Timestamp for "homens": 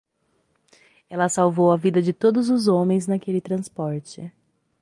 2.67-3.05